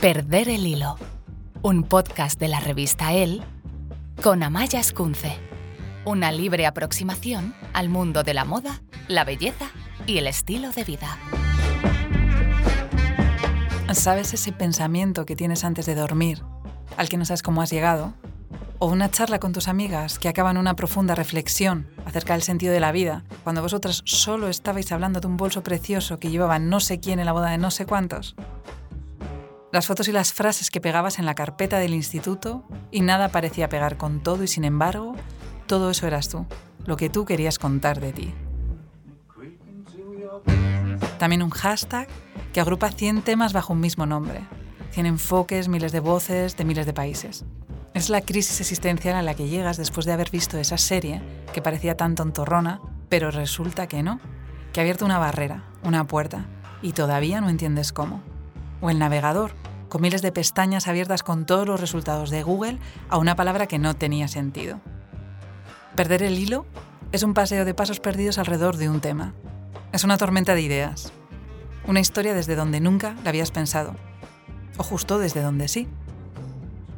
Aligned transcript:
Perder 0.00 0.48
el 0.48 0.64
hilo. 0.64 0.96
Un 1.60 1.82
podcast 1.82 2.38
de 2.38 2.46
la 2.46 2.60
revista 2.60 3.14
El 3.14 3.42
con 4.22 4.44
Amaya 4.44 4.78
Escunce. 4.78 5.36
Una 6.04 6.30
libre 6.30 6.66
aproximación 6.66 7.52
al 7.72 7.88
mundo 7.88 8.22
de 8.22 8.32
la 8.32 8.44
moda, 8.44 8.80
la 9.08 9.24
belleza 9.24 9.66
y 10.06 10.18
el 10.18 10.28
estilo 10.28 10.70
de 10.70 10.84
vida. 10.84 11.18
¿Sabes 13.92 14.32
ese 14.34 14.52
pensamiento 14.52 15.26
que 15.26 15.34
tienes 15.34 15.64
antes 15.64 15.84
de 15.84 15.96
dormir, 15.96 16.44
al 16.96 17.08
que 17.08 17.16
no 17.16 17.24
sabes 17.24 17.42
cómo 17.42 17.60
has 17.60 17.70
llegado? 17.70 18.14
¿O 18.78 18.86
una 18.86 19.10
charla 19.10 19.40
con 19.40 19.52
tus 19.52 19.66
amigas 19.66 20.20
que 20.20 20.28
acaba 20.28 20.52
en 20.52 20.58
una 20.58 20.76
profunda 20.76 21.16
reflexión 21.16 21.88
acerca 22.04 22.34
del 22.34 22.42
sentido 22.42 22.72
de 22.72 22.78
la 22.78 22.92
vida, 22.92 23.24
cuando 23.42 23.62
vosotras 23.62 24.02
solo 24.04 24.46
estabais 24.46 24.92
hablando 24.92 25.18
de 25.18 25.26
un 25.26 25.36
bolso 25.36 25.64
precioso 25.64 26.20
que 26.20 26.30
llevaba 26.30 26.60
no 26.60 26.78
sé 26.78 27.00
quién 27.00 27.18
en 27.18 27.26
la 27.26 27.32
boda 27.32 27.50
de 27.50 27.58
no 27.58 27.72
sé 27.72 27.84
cuántos? 27.84 28.36
Las 29.70 29.86
fotos 29.86 30.08
y 30.08 30.12
las 30.12 30.32
frases 30.32 30.70
que 30.70 30.80
pegabas 30.80 31.18
en 31.18 31.26
la 31.26 31.34
carpeta 31.34 31.78
del 31.78 31.92
instituto 31.92 32.64
y 32.90 33.02
nada 33.02 33.28
parecía 33.28 33.68
pegar 33.68 33.98
con 33.98 34.22
todo 34.22 34.42
y 34.42 34.48
sin 34.48 34.64
embargo, 34.64 35.14
todo 35.66 35.90
eso 35.90 36.06
eras 36.06 36.30
tú, 36.30 36.46
lo 36.86 36.96
que 36.96 37.10
tú 37.10 37.26
querías 37.26 37.58
contar 37.58 38.00
de 38.00 38.12
ti. 38.14 38.34
También 41.18 41.42
un 41.42 41.50
hashtag 41.50 42.08
que 42.54 42.62
agrupa 42.62 42.90
100 42.90 43.20
temas 43.22 43.52
bajo 43.52 43.74
un 43.74 43.80
mismo 43.80 44.06
nombre, 44.06 44.40
100 44.92 45.04
enfoques, 45.04 45.68
miles 45.68 45.92
de 45.92 46.00
voces 46.00 46.56
de 46.56 46.64
miles 46.64 46.86
de 46.86 46.94
países. 46.94 47.44
Es 47.92 48.08
la 48.08 48.22
crisis 48.22 48.60
existencial 48.60 49.16
a 49.16 49.22
la 49.22 49.34
que 49.34 49.48
llegas 49.48 49.76
después 49.76 50.06
de 50.06 50.12
haber 50.12 50.30
visto 50.30 50.56
esa 50.56 50.78
serie 50.78 51.20
que 51.52 51.60
parecía 51.60 51.94
tan 51.94 52.14
tontorrona, 52.14 52.80
pero 53.10 53.30
resulta 53.30 53.86
que 53.86 54.02
no, 54.02 54.18
que 54.72 54.80
ha 54.80 54.82
abierto 54.82 55.04
una 55.04 55.18
barrera, 55.18 55.64
una 55.82 56.06
puerta, 56.06 56.46
y 56.80 56.92
todavía 56.92 57.42
no 57.42 57.50
entiendes 57.50 57.92
cómo 57.92 58.22
o 58.80 58.90
el 58.90 58.98
navegador, 58.98 59.52
con 59.88 60.02
miles 60.02 60.22
de 60.22 60.32
pestañas 60.32 60.88
abiertas 60.88 61.22
con 61.22 61.46
todos 61.46 61.66
los 61.66 61.80
resultados 61.80 62.30
de 62.30 62.42
Google 62.42 62.78
a 63.08 63.16
una 63.18 63.36
palabra 63.36 63.66
que 63.66 63.78
no 63.78 63.94
tenía 63.94 64.28
sentido. 64.28 64.80
Perder 65.96 66.22
el 66.22 66.38
hilo 66.38 66.66
es 67.10 67.22
un 67.22 67.34
paseo 67.34 67.64
de 67.64 67.74
pasos 67.74 68.00
perdidos 68.00 68.38
alrededor 68.38 68.76
de 68.76 68.88
un 68.88 69.00
tema. 69.00 69.34
Es 69.92 70.04
una 70.04 70.18
tormenta 70.18 70.54
de 70.54 70.60
ideas. 70.60 71.12
Una 71.86 72.00
historia 72.00 72.34
desde 72.34 72.54
donde 72.54 72.80
nunca 72.80 73.16
la 73.24 73.30
habías 73.30 73.50
pensado. 73.50 73.96
O 74.76 74.82
justo 74.82 75.18
desde 75.18 75.42
donde 75.42 75.68
sí. 75.68 75.88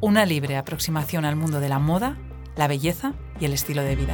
Una 0.01 0.25
libre 0.25 0.57
aproximación 0.57 1.25
al 1.25 1.35
mundo 1.35 1.59
de 1.59 1.69
la 1.69 1.79
moda, 1.79 2.17
la 2.55 2.67
belleza 2.67 3.13
y 3.39 3.45
el 3.45 3.53
estilo 3.53 3.83
de 3.83 3.95
vida. 3.95 4.13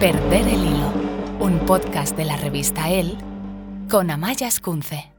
Perder 0.00 0.48
el 0.48 0.64
hilo. 0.64 0.92
Un 1.38 1.58
podcast 1.66 2.16
de 2.16 2.24
la 2.24 2.36
revista 2.36 2.88
El 2.88 3.18
con 3.88 4.10
Amaya 4.10 4.46
Escunce. 4.48 5.15